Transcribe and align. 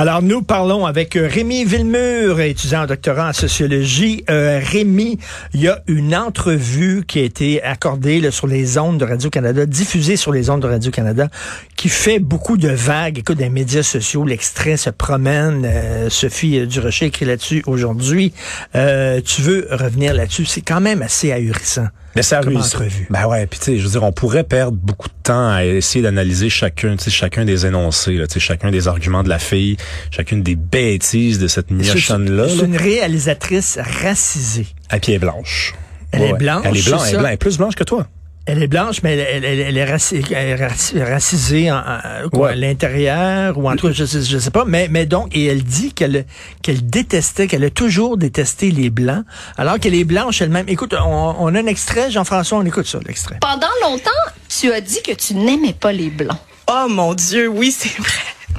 Alors, 0.00 0.22
nous 0.22 0.40
parlons 0.40 0.86
avec 0.86 1.14
euh, 1.14 1.28
Rémi 1.30 1.66
Villemur, 1.66 2.40
étudiant 2.40 2.84
en 2.84 2.86
doctorat 2.86 3.28
en 3.28 3.32
sociologie. 3.34 4.24
Euh, 4.30 4.58
Rémi, 4.58 5.18
il 5.52 5.60
y 5.60 5.68
a 5.68 5.82
une 5.88 6.16
entrevue 6.16 7.04
qui 7.06 7.18
a 7.18 7.22
été 7.22 7.62
accordée 7.62 8.30
sur 8.30 8.46
les 8.46 8.78
ondes 8.78 8.96
de 8.96 9.04
Radio-Canada, 9.04 9.66
diffusée 9.66 10.16
sur 10.16 10.32
les 10.32 10.48
ondes 10.48 10.62
de 10.62 10.68
Radio-Canada, 10.68 11.28
qui 11.76 11.90
fait 11.90 12.18
beaucoup 12.18 12.56
de 12.56 12.70
vagues. 12.70 13.18
Écoute, 13.18 13.36
des 13.36 13.50
médias 13.50 13.82
sociaux, 13.82 14.24
l'extrait 14.24 14.78
se 14.78 14.88
promène. 14.88 15.66
Euh, 15.66 16.08
Sophie 16.08 16.66
Durocher 16.66 17.04
écrit 17.04 17.26
là-dessus 17.26 17.62
aujourd'hui. 17.66 18.32
Euh, 18.76 19.20
tu 19.20 19.42
veux 19.42 19.68
revenir 19.70 20.14
là-dessus? 20.14 20.46
C'est 20.46 20.62
quand 20.62 20.80
même 20.80 21.02
assez 21.02 21.30
ahurissant. 21.30 21.88
Mais 22.16 22.22
ça 22.22 22.40
comme 22.42 22.56
entrevue? 22.56 23.06
Ben 23.10 23.26
ouais, 23.26 23.46
puis 23.46 23.58
tu 23.58 23.64
sais, 23.66 23.78
je 23.78 23.84
veux 23.84 23.90
dire, 23.90 24.02
on 24.02 24.12
pourrait 24.12 24.44
perdre 24.44 24.76
beaucoup 24.76 25.08
de 25.08 25.14
temps 25.22 25.48
à 25.52 25.64
essayer 25.64 26.02
d'analyser 26.02 26.48
chacun, 26.50 26.96
tu 26.96 27.04
sais, 27.04 27.10
chacun 27.10 27.44
des 27.44 27.66
énoncés, 27.66 28.14
là, 28.14 28.26
tu 28.26 28.34
sais, 28.34 28.40
chacun 28.40 28.70
des 28.70 28.88
arguments 28.88 29.22
de 29.22 29.28
la 29.28 29.38
fille, 29.38 29.76
chacune 30.10 30.42
des 30.42 30.56
bêtises 30.56 31.38
de 31.38 31.46
cette 31.46 31.70
miochonne-là, 31.70 32.48
C'est 32.48 32.64
une 32.64 32.76
réalisatrice 32.76 33.78
racisée. 33.80 34.66
à 34.88 34.98
pied 34.98 35.18
blanche. 35.18 35.74
Elle 36.12 36.22
est 36.22 36.32
blanche, 36.32 36.62
Elle 36.64 36.76
est 36.76 36.88
blanche, 36.88 37.02
elle 37.04 37.08
est 37.08 37.12
blanche, 37.18 37.24
elle 37.28 37.34
est 37.34 37.36
plus 37.36 37.56
blanche 37.58 37.74
que 37.76 37.84
toi. 37.84 38.08
Elle 38.52 38.62
est 38.64 38.66
blanche, 38.66 39.02
mais 39.04 39.16
elle, 39.16 39.44
elle- 39.44 39.44
elle- 39.44 39.60
elle 39.60 39.76
est, 39.78 39.84
raci- 39.84 40.24
elle 40.34 40.48
est 40.48 40.56
raci- 40.56 41.00
racisée 41.02 41.70
en, 41.70 41.76
en- 41.78 42.28
quoi, 42.30 42.46
Ouais. 42.48 42.52
à 42.52 42.56
l'intérieur 42.56 43.56
ou 43.56 43.70
en 43.70 43.76
tout 43.76 43.86
cas, 43.88 43.92
je 43.92 44.04
sais, 44.04 44.22
je 44.22 44.38
sais 44.38 44.50
pas. 44.50 44.64
Mais, 44.64 44.88
mais 44.90 45.06
donc, 45.06 45.36
et 45.36 45.44
elle 45.46 45.62
dit 45.62 45.92
qu'elle 45.92 46.24
qu'elle 46.62 46.84
détestait, 46.88 47.46
qu'elle 47.46 47.62
a 47.64 47.70
toujours 47.70 48.16
détesté 48.16 48.70
les 48.72 48.90
blancs, 48.90 49.24
alors 49.56 49.78
qu'elle 49.78 49.94
est 49.94 50.04
blanche 50.04 50.42
elle-même. 50.42 50.68
Écoute, 50.68 50.94
on, 51.00 51.36
on 51.38 51.54
a 51.54 51.60
un 51.60 51.66
extrait, 51.66 52.10
Jean-François, 52.10 52.58
on 52.58 52.64
écoute 52.66 52.86
ça, 52.86 52.98
l'extrait. 53.06 53.38
Pendant 53.40 53.68
longtemps, 53.82 54.10
tu 54.48 54.72
as 54.72 54.80
dit 54.80 55.00
que 55.02 55.12
tu 55.12 55.34
n'aimais 55.34 55.72
pas 55.72 55.92
les 55.92 56.10
blancs. 56.10 56.38
Oh 56.68 56.86
mon 56.88 57.14
Dieu, 57.14 57.46
oui, 57.48 57.70
c'est 57.70 57.96
vrai. 57.98 58.10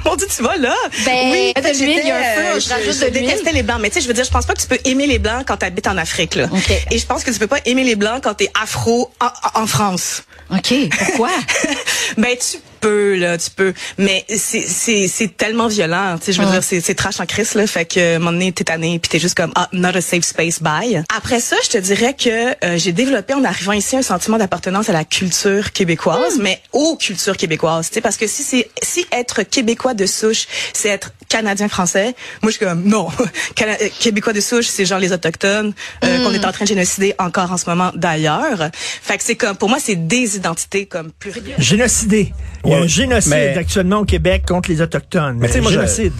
Mon 0.04 0.16
Dieu, 0.16 0.26
tu 0.34 0.42
vas 0.42 0.56
là? 0.56 0.74
Ben, 1.04 1.30
oui, 1.32 1.52
de 1.54 1.78
l'huile, 1.78 2.00
il 2.02 2.08
y 2.08 2.10
a 2.10 2.16
un 2.16 2.34
feu, 2.34 2.42
euh, 2.56 2.60
je 2.60 2.68
rajoute 2.68 2.94
je 2.94 3.04
de 3.04 3.10
détestais 3.10 3.52
les 3.52 3.62
blancs, 3.62 3.78
mais 3.80 3.88
tu 3.88 3.94
sais, 3.94 4.00
je 4.00 4.08
veux 4.08 4.14
dire, 4.14 4.24
je 4.24 4.30
pense 4.30 4.46
pas 4.46 4.54
que 4.54 4.60
tu 4.60 4.66
peux 4.66 4.78
aimer 4.84 5.06
les 5.06 5.18
blancs 5.18 5.44
quand 5.46 5.56
tu 5.56 5.66
habites 5.66 5.86
en 5.86 5.96
Afrique 5.96 6.34
là. 6.34 6.48
Et 6.90 6.98
je 6.98 7.06
pense 7.06 7.24
que 7.24 7.30
tu 7.30 7.38
peux 7.38 7.46
pas 7.46 7.60
aimer 7.64 7.84
les 7.84 7.96
blancs 7.96 8.22
quand 8.22 8.34
tu 8.34 8.44
es 8.44 8.50
afro 8.60 9.10
en, 9.20 9.60
en 9.60 9.66
France. 9.66 10.22
OK, 10.50 10.74
pourquoi? 10.98 11.30
ben 12.16 12.36
tu 12.36 12.58
peux 12.82 13.14
là, 13.16 13.38
tu 13.38 13.48
peux, 13.50 13.72
mais 13.96 14.24
c'est 14.28 14.60
c'est 14.60 15.06
c'est 15.08 15.34
tellement 15.36 15.68
violent, 15.68 16.18
tu 16.18 16.26
sais, 16.26 16.32
je 16.32 16.40
veux 16.40 16.46
Ouais. 16.46 16.52
dire 16.52 16.62
c'est 16.64 16.80
c'est 16.80 16.94
trash 16.94 17.20
en 17.20 17.26
crise 17.26 17.54
là, 17.54 17.66
fait 17.66 17.84
que 17.86 18.00
à 18.14 18.16
un 18.16 18.18
moment 18.18 18.32
donné 18.32 18.52
t'es 18.52 18.64
tanné 18.64 18.98
puis 18.98 19.08
t'es 19.08 19.18
juste 19.18 19.36
comme 19.36 19.52
ah 19.54 19.68
not 19.72 19.96
a 19.96 20.00
safe 20.02 20.24
space 20.24 20.60
bye. 20.60 21.02
Après 21.16 21.40
ça, 21.40 21.56
je 21.64 21.68
te 21.70 21.78
dirais 21.78 22.14
que 22.14 22.28
euh, 22.64 22.76
j'ai 22.76 22.92
développé 22.92 23.32
en 23.34 23.44
arrivant 23.44 23.72
ici 23.72 23.96
un 23.96 24.02
sentiment 24.02 24.36
d'appartenance 24.36 24.88
à 24.90 24.92
la 24.92 25.04
culture 25.04 25.72
québécoise, 25.72 26.38
mais 26.40 26.60
aux 26.72 26.96
cultures 26.96 27.36
québécoises, 27.36 27.88
tu 27.88 27.94
sais 27.94 28.00
parce 28.02 28.16
que 28.18 28.26
si 28.26 28.42
c'est 28.42 28.68
si 28.82 29.06
être 29.12 29.42
québécois 29.44 29.94
de 29.94 30.04
souche, 30.06 30.46
c'est 30.74 30.88
être 30.88 31.12
canadien 31.28 31.68
français, 31.68 32.14
moi 32.42 32.50
je 32.50 32.56
suis 32.56 32.66
comme 32.66 32.82
non, 32.84 33.08
Cana- 33.54 33.76
euh, 33.80 33.88
québécois 34.00 34.32
de 34.34 34.40
souche, 34.40 34.66
c'est 34.66 34.84
genre 34.84 34.98
les 34.98 35.12
autochtones 35.12 35.72
euh, 36.04 36.24
qu'on 36.24 36.32
est 36.34 36.44
en 36.44 36.52
train 36.52 36.64
de 36.64 36.68
génocider 36.68 37.14
encore 37.18 37.52
en 37.52 37.56
ce 37.56 37.70
moment 37.70 37.92
d'ailleurs. 37.94 38.70
Fait 39.02 39.16
que 39.16 39.22
c'est 39.24 39.36
comme 39.36 39.56
pour 39.56 39.68
moi 39.68 39.78
c'est 39.80 39.96
des 39.96 40.36
identités 40.36 40.86
comme 40.86 41.12
plurielles. 41.12 41.54
Génocidé. 41.58 42.32
Il 42.64 42.71
y 42.72 42.74
a 42.74 42.82
un 42.82 42.86
génocide 42.86 43.30
mais- 43.32 43.56
actuellement 43.56 43.98
au 44.00 44.04
Québec 44.04 44.44
contre 44.46 44.70
les 44.70 44.80
Autochtones. 44.80 45.36
Mais 45.38 45.46
tu 45.48 45.54
sais, 45.54 45.60
moi, 45.60 45.70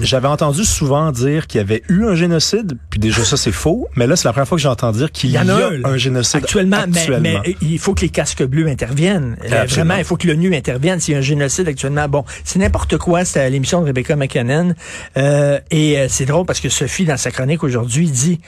j'avais 0.00 0.28
entendu 0.28 0.64
souvent 0.64 1.10
dire 1.12 1.46
qu'il 1.46 1.58
y 1.58 1.60
avait 1.62 1.82
eu 1.88 2.04
un 2.06 2.14
génocide, 2.14 2.76
puis 2.90 3.00
déjà 3.00 3.24
ça 3.24 3.36
c'est 3.36 3.52
faux, 3.52 3.88
mais 3.96 4.06
là 4.06 4.16
c'est 4.16 4.26
la 4.28 4.32
première 4.32 4.48
fois 4.48 4.56
que 4.56 4.62
j'entends 4.62 4.92
dire 4.92 5.10
qu'il 5.10 5.30
Il 5.30 5.34
y, 5.34 5.36
a 5.36 5.42
un, 5.42 5.84
un 5.84 5.96
génocide 5.96 6.36
Actuellement, 6.42 6.84
mais- 6.88 6.98
actuellement. 6.98 7.40
Mais, 7.44 7.56
il 7.62 7.78
faut 7.78 7.94
que 7.94 8.00
les 8.02 8.08
casques 8.08 8.42
bleus 8.44 8.68
interviennent. 8.68 9.36
Euh, 9.44 9.62
Absolument. 9.62 9.66
Vraiment, 9.86 9.94
il 9.98 10.04
faut 10.04 10.16
que 10.16 10.26
l'ONU 10.28 10.54
intervienne. 10.54 11.00
S'il 11.00 11.12
y 11.12 11.14
a 11.16 11.18
un 11.18 11.22
génocide 11.22 11.68
actuellement, 11.68 12.08
bon, 12.08 12.24
c'est 12.44 12.58
n'importe 12.58 12.96
quoi. 12.98 13.24
C'est 13.24 13.48
l'émission 13.50 13.80
de 13.80 13.86
Rebecca 13.86 14.16
McKinnon. 14.16 14.74
Euh, 15.16 15.58
et 15.70 15.98
euh, 15.98 16.06
c'est 16.08 16.24
drôle 16.24 16.46
parce 16.46 16.60
que 16.60 16.68
Sophie, 16.68 17.04
dans 17.04 17.16
sa 17.16 17.30
chronique 17.30 17.62
aujourd'hui, 17.64 18.10
dit 18.10 18.40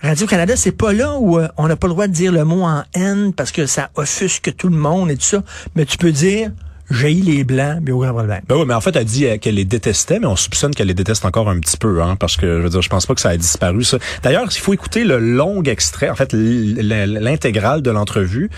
Radio-Canada, 0.00 0.54
c'est 0.56 0.72
pas 0.72 0.92
là 0.92 1.16
où 1.18 1.38
euh, 1.38 1.48
on 1.56 1.66
n'a 1.66 1.74
pas 1.76 1.88
le 1.88 1.92
droit 1.92 2.06
de 2.06 2.12
dire 2.12 2.30
le 2.30 2.44
mot 2.44 2.62
en 2.62 2.84
haine 2.94 3.32
parce 3.32 3.50
que 3.50 3.66
ça 3.66 3.90
offusque 3.96 4.54
tout 4.56 4.68
le 4.68 4.76
monde 4.76 5.10
et 5.10 5.16
tout 5.16 5.24
ça. 5.24 5.42
Mais 5.74 5.84
tu 5.86 5.96
peux 5.98 6.12
dire 6.12 6.50
j'ai 6.90 7.14
les 7.14 7.44
blancs, 7.44 7.80
mais 7.82 7.92
aucun 7.92 8.12
problème. 8.12 8.40
Ben 8.48 8.56
oui, 8.56 8.64
mais 8.66 8.74
en 8.74 8.80
fait, 8.80 8.96
elle 8.96 9.04
dit 9.04 9.26
euh, 9.26 9.36
qu'elle 9.38 9.56
les 9.56 9.64
détestait, 9.64 10.18
mais 10.18 10.26
on 10.26 10.36
soupçonne 10.36 10.74
qu'elle 10.74 10.88
les 10.88 10.94
déteste 10.94 11.24
encore 11.24 11.48
un 11.48 11.58
petit 11.60 11.76
peu, 11.76 12.02
hein, 12.02 12.16
parce 12.16 12.36
que 12.36 12.58
je 12.58 12.62
veux 12.62 12.70
dire, 12.70 12.82
je 12.82 12.88
pense 12.88 13.06
pas 13.06 13.14
que 13.14 13.20
ça 13.20 13.30
a 13.30 13.36
disparu. 13.36 13.84
Ça. 13.84 13.98
D'ailleurs, 14.22 14.46
il 14.50 14.58
faut 14.58 14.72
écouter 14.72 15.04
le 15.04 15.18
long 15.18 15.62
extrait, 15.62 16.08
en 16.08 16.14
fait, 16.14 16.32
l'intégrale 16.32 17.82
de 17.82 17.90
l'entrevue, 17.90 18.50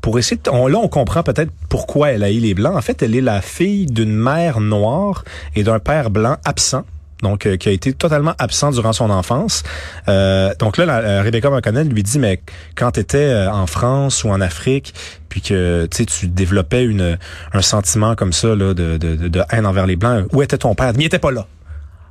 pour 0.00 0.18
essayer. 0.18 0.40
De, 0.42 0.50
on, 0.50 0.66
là, 0.66 0.78
on 0.78 0.88
comprend 0.88 1.22
peut-être 1.22 1.50
pourquoi 1.68 2.10
elle 2.10 2.22
a 2.22 2.30
eu 2.30 2.40
les 2.40 2.54
blancs. 2.54 2.76
En 2.76 2.82
fait, 2.82 3.02
elle 3.02 3.14
est 3.14 3.20
la 3.20 3.40
fille 3.40 3.86
d'une 3.86 4.14
mère 4.14 4.60
noire 4.60 5.24
et 5.54 5.62
d'un 5.62 5.78
père 5.78 6.10
blanc 6.10 6.36
absent. 6.44 6.84
Donc, 7.22 7.46
euh, 7.46 7.56
qui 7.56 7.68
a 7.68 7.72
été 7.72 7.92
totalement 7.92 8.34
absent 8.38 8.72
durant 8.72 8.92
son 8.92 9.10
enfance. 9.10 9.62
Euh, 10.08 10.52
donc 10.58 10.76
là, 10.76 10.84
la, 10.84 10.98
euh, 10.98 11.22
Rebecca 11.22 11.48
McConnell 11.48 11.88
lui 11.88 12.02
dit, 12.02 12.18
mais 12.18 12.40
quand 12.74 12.92
tu 12.92 13.00
étais 13.00 13.46
en 13.50 13.66
France 13.66 14.24
ou 14.24 14.28
en 14.28 14.40
Afrique, 14.40 14.94
puis 15.28 15.40
que 15.40 15.86
tu 15.86 16.26
développais 16.28 16.84
une, 16.84 17.18
un 17.52 17.62
sentiment 17.62 18.14
comme 18.14 18.32
ça 18.32 18.48
là, 18.48 18.74
de, 18.74 18.96
de, 18.98 19.16
de, 19.16 19.28
de 19.28 19.42
haine 19.50 19.66
envers 19.66 19.86
les 19.86 19.96
Blancs, 19.96 20.26
où 20.32 20.42
était 20.42 20.58
ton 20.58 20.74
père? 20.74 20.92
Il 20.96 21.04
était 21.04 21.18
pas 21.18 21.30
là. 21.30 21.46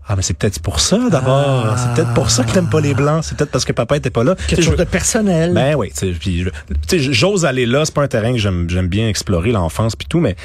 Ah, 0.08 0.16
mais 0.16 0.22
c'est 0.22 0.36
peut-être 0.36 0.60
pour 0.62 0.80
ça 0.80 1.00
d'abord. 1.10 1.66
Ah. 1.66 1.76
C'est 1.78 1.94
peut-être 1.96 2.14
pour 2.14 2.30
ça 2.30 2.44
que 2.44 2.52
t'aimes 2.52 2.70
pas 2.70 2.80
les 2.80 2.94
Blancs. 2.94 3.24
C'est 3.24 3.36
peut-être 3.36 3.50
parce 3.50 3.66
que 3.66 3.72
papa 3.72 3.98
était 3.98 4.12
pas 4.12 4.24
là. 4.24 4.36
Quelque 4.48 4.62
chose 4.62 4.78
de 4.78 4.84
personnel. 4.84 5.54
ben 5.54 5.76
oui, 5.76 5.92
j'ose 6.92 7.46
aller 7.46 7.66
là, 7.66 7.86
c'est 7.86 7.94
pas 7.94 8.04
un 8.04 8.08
terrain 8.08 8.32
que 8.32 8.38
j'aime 8.38 8.70
j'aime 8.70 8.88
bien 8.88 9.10
explorer 9.10 9.52
l'enfance 9.52 9.96
puis 9.96 10.08
tout, 10.08 10.20
mais 10.20 10.36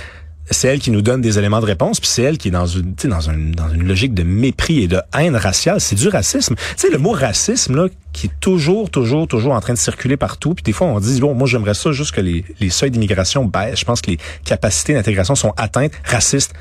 c'est 0.50 0.69
elle 0.69 0.81
qui 0.81 0.91
nous 0.91 1.03
donne 1.03 1.21
des 1.21 1.38
éléments 1.38 1.61
de 1.61 1.66
réponse, 1.66 2.00
puis 2.00 2.09
c'est 2.09 2.22
elle 2.22 2.38
qui 2.38 2.49
est 2.49 2.50
dans 2.50 2.66
une 2.66 2.94
dans 3.05 3.21
une 3.21 3.53
dans 3.53 3.69
une 3.69 3.87
logique 3.87 4.15
de 4.15 4.22
mépris 4.22 4.83
et 4.83 4.88
de 4.88 5.00
haine 5.16 5.37
raciale, 5.37 5.81
c'est 5.81 5.94
du 5.94 6.09
racisme. 6.09 6.55
Tu 6.56 6.62
sais 6.77 6.91
le 6.91 6.99
mot 6.99 7.12
racisme 7.12 7.77
là 7.77 7.88
qui 8.12 8.27
est 8.27 8.41
toujours 8.41 8.91
toujours 8.91 9.28
toujours 9.28 9.53
en 9.53 9.61
train 9.61 9.72
de 9.75 9.78
circuler 9.78 10.16
partout, 10.16 10.55
puis 10.55 10.62
des 10.65 10.72
fois 10.72 10.88
on 10.88 10.99
dit 10.99 11.21
bon 11.21 11.34
moi 11.34 11.47
j'aimerais 11.47 11.75
ça 11.75 11.93
juste 11.93 12.12
que 12.12 12.21
les 12.21 12.44
les 12.59 12.71
seuils 12.71 12.91
d'immigration 12.91 13.44
baissent, 13.44 13.81
je 13.81 13.84
pense 13.84 14.00
que 14.00 14.11
les 14.11 14.19
capacités 14.44 14.94
d'intégration 14.94 15.34
sont 15.34 15.53
atteintes, 15.56 15.93
raciste. 16.05 16.53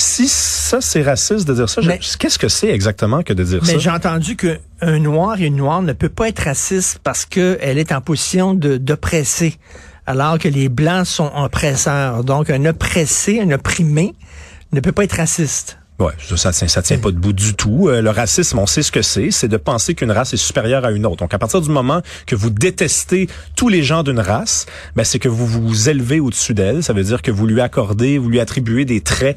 Si 0.00 0.28
ça 0.28 0.80
c'est 0.80 1.02
raciste 1.02 1.46
de 1.48 1.54
dire 1.54 1.68
ça, 1.68 1.82
qu'est-ce 2.18 2.38
que 2.38 2.48
c'est 2.48 2.68
exactement 2.68 3.24
que 3.24 3.32
de 3.32 3.42
dire 3.42 3.60
Mais 3.66 3.72
ça? 3.72 3.78
j'ai 3.78 3.90
entendu 3.90 4.36
que 4.36 4.60
un 4.80 5.00
noir 5.00 5.40
et 5.40 5.46
une 5.46 5.56
noire 5.56 5.82
ne 5.82 5.92
peut 5.92 6.08
pas 6.08 6.28
être 6.28 6.44
raciste 6.44 7.00
parce 7.02 7.26
qu'elle 7.26 7.78
est 7.78 7.90
en 7.90 8.00
position 8.00 8.54
de 8.54 8.76
d'oppresser, 8.76 9.56
alors 10.08 10.38
que 10.38 10.48
les 10.48 10.68
blancs 10.68 11.06
sont 11.06 11.30
oppresseurs. 11.36 12.24
Donc 12.24 12.50
un 12.50 12.64
oppressé, 12.64 13.40
un 13.40 13.50
opprimé 13.52 14.14
ne 14.72 14.80
peut 14.80 14.92
pas 14.92 15.04
être 15.04 15.16
raciste. 15.18 15.78
Ouais, 16.00 16.12
ça, 16.28 16.36
ça 16.36 16.52
tient, 16.52 16.68
ça 16.68 16.80
tient 16.80 16.98
pas 16.98 17.10
debout 17.10 17.32
du 17.32 17.54
tout. 17.54 17.88
Euh, 17.88 18.00
le 18.00 18.10
racisme, 18.10 18.58
on 18.60 18.66
sait 18.66 18.82
ce 18.82 18.92
que 18.92 19.02
c'est, 19.02 19.32
c'est 19.32 19.48
de 19.48 19.56
penser 19.56 19.94
qu'une 19.96 20.12
race 20.12 20.32
est 20.32 20.36
supérieure 20.36 20.84
à 20.84 20.92
une 20.92 21.04
autre. 21.04 21.16
Donc, 21.16 21.34
à 21.34 21.38
partir 21.40 21.60
du 21.60 21.70
moment 21.70 22.02
que 22.24 22.36
vous 22.36 22.50
détestez 22.50 23.28
tous 23.56 23.68
les 23.68 23.82
gens 23.82 24.04
d'une 24.04 24.20
race, 24.20 24.66
ben, 24.94 25.02
c'est 25.02 25.18
que 25.18 25.28
vous 25.28 25.44
vous 25.46 25.88
élevez 25.88 26.20
au-dessus 26.20 26.54
d'elle. 26.54 26.84
Ça 26.84 26.92
veut 26.92 27.02
dire 27.02 27.20
que 27.20 27.32
vous 27.32 27.48
lui 27.48 27.60
accordez, 27.60 28.16
vous 28.16 28.28
lui 28.28 28.38
attribuez 28.38 28.84
des 28.84 29.00
traits 29.00 29.36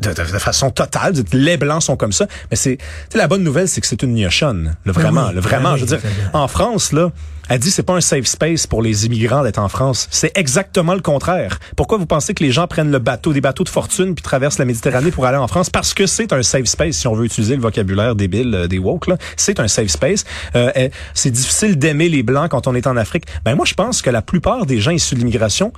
de, 0.00 0.08
de- 0.08 0.14
de 0.14 0.38
façon 0.38 0.70
totale. 0.70 1.12
Vous 1.12 1.22
dites, 1.22 1.34
les 1.34 1.58
blancs 1.58 1.82
sont 1.82 1.96
comme 1.98 2.12
ça. 2.12 2.26
Mais 2.50 2.56
c'est, 2.56 2.78
tu 2.78 2.84
sais, 3.10 3.18
la 3.18 3.28
bonne 3.28 3.42
nouvelle, 3.44 3.68
c'est 3.68 3.82
que 3.82 3.86
c'est 3.86 4.02
une 4.02 4.14
gnochonne. 4.14 4.76
Le 4.84 4.92
vraiment, 4.92 5.26
oui, 5.28 5.34
le 5.34 5.40
vraiment. 5.42 5.72
ben 5.72 5.76
je 5.76 5.84
veux 5.84 5.98
dire, 5.98 6.00
en 6.32 6.48
France, 6.48 6.92
là, 6.92 7.10
elle 7.50 7.58
dit 7.58 7.72
c'est 7.72 7.82
pas 7.82 7.94
un 7.94 8.00
safe 8.00 8.26
space 8.26 8.68
pour 8.68 8.80
les 8.80 9.06
immigrants 9.06 9.42
d'être 9.42 9.58
en 9.58 9.68
France. 9.68 10.06
C'est 10.12 10.30
exactement 10.38 10.94
le 10.94 11.00
contraire. 11.00 11.58
Pourquoi 11.76 11.98
vous 11.98 12.06
pensez 12.06 12.32
que 12.32 12.44
les 12.44 12.52
gens 12.52 12.68
prennent 12.68 12.92
le 12.92 13.00
bateau, 13.00 13.32
des 13.32 13.40
bateaux 13.40 13.64
de 13.64 13.68
fortune, 13.68 14.14
puis 14.14 14.22
traversent 14.22 14.58
la 14.58 14.64
Méditerranée 14.64 15.10
pour 15.10 15.26
aller 15.26 15.36
en 15.36 15.48
France? 15.48 15.68
Parce 15.68 15.92
que 15.92 16.06
c'est 16.06 16.32
un 16.32 16.44
safe 16.44 16.66
space, 16.66 16.94
si 16.94 17.08
on 17.08 17.14
veut 17.14 17.24
utiliser 17.24 17.56
le 17.56 17.62
vocabulaire 17.62 18.14
débile 18.14 18.54
euh, 18.54 18.68
des 18.68 18.78
woke. 18.78 19.10
C'est 19.36 19.58
un 19.58 19.66
safe 19.66 19.88
space. 19.88 20.24
Euh, 20.54 20.70
euh, 20.76 20.88
c'est 21.12 21.32
difficile 21.32 21.76
d'aimer 21.76 22.08
les 22.08 22.22
Blancs 22.22 22.50
quand 22.50 22.68
on 22.68 22.74
est 22.76 22.86
en 22.86 22.96
Afrique. 22.96 23.24
Ben, 23.44 23.56
moi, 23.56 23.64
je 23.66 23.74
pense 23.74 24.00
que 24.00 24.10
la 24.10 24.22
plupart 24.22 24.64
des 24.64 24.78
gens 24.78 24.92
issus 24.92 25.16
de 25.16 25.18
l'immigration 25.18 25.72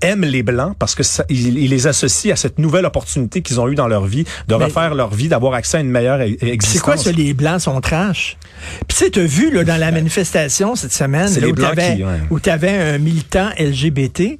aiment 0.00 0.24
les 0.24 0.42
blancs 0.42 0.74
parce 0.78 0.94
que 0.94 1.02
ça, 1.02 1.24
ils, 1.28 1.58
ils 1.58 1.70
les 1.70 1.86
associent 1.86 2.32
à 2.32 2.36
cette 2.36 2.58
nouvelle 2.58 2.84
opportunité 2.84 3.42
qu'ils 3.42 3.60
ont 3.60 3.68
eue 3.68 3.74
dans 3.74 3.88
leur 3.88 4.04
vie 4.06 4.24
de 4.48 4.54
Mais- 4.54 4.64
refaire 4.64 4.94
leur 4.94 5.14
vie, 5.14 5.28
d'avoir 5.28 5.54
accès 5.54 5.78
à 5.78 5.80
une 5.80 5.90
meilleure 5.90 6.20
e- 6.20 6.36
C'est 6.40 6.48
existence. 6.48 6.82
quoi 6.82 6.96
ça, 6.96 7.12
les 7.12 7.34
blancs 7.34 7.60
sont 7.60 7.80
trash? 7.80 8.36
Puis 8.86 8.96
tu 8.98 9.04
sais, 9.04 9.10
t'as 9.10 9.22
vu 9.24 9.50
là, 9.50 9.64
dans 9.64 9.78
la 9.78 9.90
manifestation 9.90 10.74
cette 10.76 10.92
semaine, 10.92 11.28
là, 11.40 11.48
où 11.48 11.54
ouais. 11.54 12.20
où 12.30 12.40
t'avais 12.40 12.70
un 12.70 12.98
militant 12.98 13.50
LGBT 13.58 14.38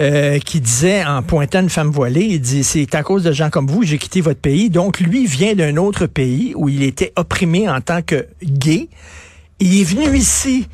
euh, 0.00 0.38
qui 0.38 0.60
disait, 0.60 1.04
en 1.04 1.22
pointant 1.22 1.60
une 1.60 1.68
femme 1.70 1.90
voilée, 1.90 2.24
il 2.30 2.40
dit, 2.40 2.64
c'est 2.64 2.94
à 2.94 3.02
cause 3.02 3.22
de 3.22 3.32
gens 3.32 3.50
comme 3.50 3.66
vous 3.66 3.82
j'ai 3.82 3.98
quitté 3.98 4.20
votre 4.20 4.40
pays. 4.40 4.70
Donc, 4.70 5.00
lui 5.00 5.26
vient 5.26 5.54
d'un 5.54 5.76
autre 5.76 6.06
pays 6.06 6.54
où 6.56 6.68
il 6.68 6.82
était 6.82 7.12
opprimé 7.16 7.68
en 7.68 7.80
tant 7.80 8.02
que 8.02 8.26
gay. 8.42 8.88
Il 9.60 9.80
est 9.80 9.84
venu 9.84 10.16
ici, 10.16 10.66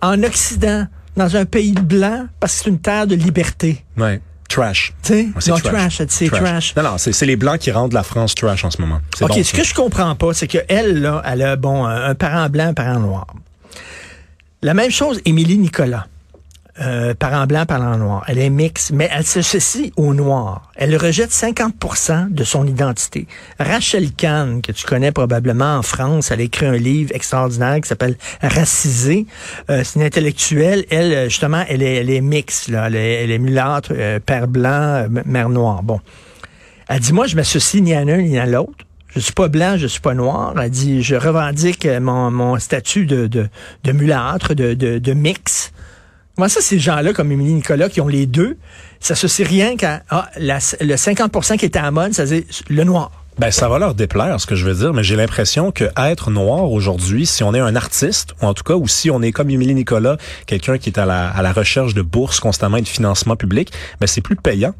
en 0.00 0.22
Occident, 0.22 0.86
dans 1.16 1.36
un 1.36 1.44
pays 1.44 1.72
blanc, 1.72 2.26
parce 2.38 2.56
que 2.58 2.64
c'est 2.64 2.70
une 2.70 2.80
terre 2.80 3.06
de 3.06 3.14
liberté. 3.14 3.84
Ouais. 3.96 4.20
Trash. 4.48 4.92
C'est 5.02 5.28
non, 5.46 5.56
trash, 5.58 6.02
c'est 6.08 6.28
trash. 6.28 6.74
Non, 6.74 6.82
non, 6.82 6.98
c'est 6.98 7.24
les 7.24 7.36
blancs 7.36 7.58
qui 7.58 7.70
rendent 7.70 7.92
la 7.92 8.02
France 8.02 8.34
trash 8.34 8.64
en 8.64 8.70
ce 8.70 8.80
moment. 8.80 9.00
OK, 9.20 9.28
bon, 9.28 9.34
ce 9.34 9.42
ça. 9.44 9.56
que 9.56 9.64
je 9.64 9.74
comprends 9.74 10.16
pas, 10.16 10.34
c'est 10.34 10.48
que 10.48 10.58
elle, 10.68 11.02
là, 11.02 11.22
elle 11.24 11.42
a, 11.42 11.54
bon, 11.54 11.84
un 11.84 12.10
un 12.10 12.14
parent 12.16 12.48
blanc, 12.48 12.66
un 12.66 12.74
parent 12.74 12.98
noir. 12.98 13.28
La 14.62 14.74
même 14.74 14.90
chose, 14.90 15.20
Émilie 15.24 15.56
Nicolas. 15.56 16.06
Euh, 16.80 17.14
blanc, 17.46 17.66
parent 17.66 17.98
noir. 17.98 18.24
Elle 18.26 18.38
est 18.38 18.48
mixte, 18.48 18.92
mais 18.92 19.08
elle 19.12 19.24
s'associe 19.24 19.90
au 19.96 20.14
noir. 20.14 20.70
Elle 20.76 20.96
rejette 20.96 21.30
50% 21.30 22.30
de 22.30 22.42
son 22.42 22.66
identité. 22.66 23.26
Rachel 23.58 24.12
Kahn, 24.12 24.62
que 24.62 24.72
tu 24.72 24.86
connais 24.86 25.12
probablement 25.12 25.76
en 25.76 25.82
France, 25.82 26.30
elle 26.30 26.40
a 26.40 26.44
écrit 26.44 26.66
un 26.66 26.76
livre 26.76 27.14
extraordinaire 27.14 27.80
qui 27.82 27.88
s'appelle 27.88 28.16
Racisé. 28.40 29.26
Euh, 29.68 29.82
c'est 29.84 29.98
une 29.98 30.06
intellectuelle. 30.06 30.86
Elle, 30.90 31.12
euh, 31.12 31.24
justement, 31.28 31.64
elle 31.68 31.82
est, 31.82 31.96
elle 31.96 32.08
est 32.08 32.22
mixte. 32.22 32.68
Là. 32.68 32.86
Elle, 32.86 32.96
est, 32.96 33.24
elle 33.24 33.30
est 33.30 33.38
mulâtre, 33.38 33.92
euh, 33.94 34.18
père 34.18 34.48
blanc, 34.48 35.04
euh, 35.04 35.08
mère 35.26 35.50
noire. 35.50 35.82
Bon. 35.82 36.00
Elle 36.88 37.00
dit, 37.00 37.12
moi, 37.12 37.26
je 37.26 37.36
m'associe 37.36 37.82
ni 37.82 37.92
à 37.92 38.04
l'un 38.04 38.22
ni 38.22 38.38
à 38.38 38.46
l'autre. 38.46 38.86
Je 39.14 39.20
suis 39.20 39.32
pas 39.32 39.48
blanc, 39.48 39.76
je 39.76 39.86
suis 39.86 40.00
pas 40.00 40.14
noir. 40.14 40.54
Elle 40.58 40.70
dit, 40.70 41.02
je 41.02 41.16
revendique 41.16 41.86
mon, 41.86 42.58
statut 42.58 43.04
de, 43.04 43.26
de, 43.26 43.48
de 43.84 43.92
mulâtre, 43.92 44.54
de, 44.54 44.72
de, 44.72 44.98
de 44.98 45.12
mix. 45.12 45.72
Comment 46.40 46.48
ça, 46.48 46.62
ces 46.62 46.78
gens-là, 46.78 47.12
comme 47.12 47.30
Émilie 47.32 47.52
Nicolas, 47.52 47.90
qui 47.90 48.00
ont 48.00 48.08
les 48.08 48.24
deux, 48.24 48.56
s'associent 48.98 49.46
rien 49.46 49.76
qu'à 49.76 50.04
ah, 50.08 50.30
le 50.38 50.54
50% 50.94 51.58
qui 51.58 51.66
était 51.66 51.78
à 51.78 51.82
la 51.82 51.90
mode, 51.90 52.14
c'est-à-dire 52.14 52.44
le 52.70 52.84
noir. 52.84 53.10
Ben, 53.38 53.50
ça 53.50 53.68
va 53.68 53.78
leur 53.78 53.94
déplaire, 53.94 54.40
ce 54.40 54.46
que 54.46 54.54
je 54.54 54.64
veux 54.64 54.72
dire, 54.72 54.94
mais 54.94 55.02
j'ai 55.02 55.16
l'impression 55.16 55.70
que 55.70 55.84
être 55.98 56.30
noir 56.30 56.72
aujourd'hui, 56.72 57.26
si 57.26 57.42
on 57.42 57.52
est 57.52 57.60
un 57.60 57.76
artiste, 57.76 58.32
ou 58.40 58.46
en 58.46 58.54
tout 58.54 58.64
cas, 58.64 58.72
ou 58.72 58.88
si 58.88 59.10
on 59.10 59.20
est 59.20 59.32
comme 59.32 59.50
Émilie 59.50 59.74
Nicolas, 59.74 60.16
quelqu'un 60.46 60.78
qui 60.78 60.88
est 60.88 60.98
à 60.98 61.04
la, 61.04 61.28
à 61.28 61.42
la 61.42 61.52
recherche 61.52 61.92
de 61.92 62.00
bourses 62.00 62.40
constamment 62.40 62.78
et 62.78 62.82
de 62.82 62.88
financement 62.88 63.36
public, 63.36 63.70
ben, 64.00 64.06
c'est 64.06 64.22
plus 64.22 64.36
payant. 64.36 64.72